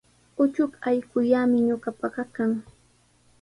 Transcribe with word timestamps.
Uchuk 0.43 0.71
allqullami 0.87 1.57
ñuqapaqa 1.67 2.23
kan. 2.35 2.51